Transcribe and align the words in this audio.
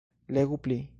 Legu 0.29 0.57
pli. 0.57 0.81